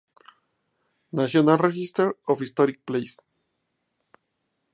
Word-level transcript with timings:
National 1.11 1.57
Register 1.59 2.15
of 2.27 2.39
Historic 2.41 2.83
Places. 2.87 3.21